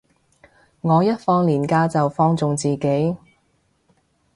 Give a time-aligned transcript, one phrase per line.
[0.81, 3.17] 我一放連假就放縱自己